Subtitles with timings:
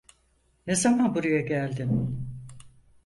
[0.67, 2.17] Ne zaman buraya geldin?